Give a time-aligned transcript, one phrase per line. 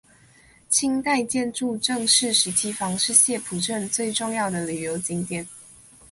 [0.67, 5.47] 清代建筑郑氏十七房是澥浦镇最重要的旅游景点。